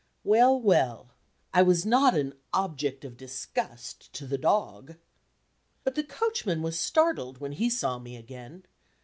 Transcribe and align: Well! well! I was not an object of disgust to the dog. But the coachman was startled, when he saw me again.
Well! 0.23 0.59
well! 0.59 1.11
I 1.53 1.61
was 1.61 1.85
not 1.85 2.15
an 2.17 2.33
object 2.53 3.05
of 3.05 3.17
disgust 3.17 4.11
to 4.13 4.25
the 4.25 4.39
dog. 4.39 4.95
But 5.83 5.93
the 5.93 6.03
coachman 6.03 6.63
was 6.63 6.79
startled, 6.79 7.37
when 7.37 7.51
he 7.51 7.69
saw 7.69 7.99
me 7.99 8.15
again. 8.17 8.65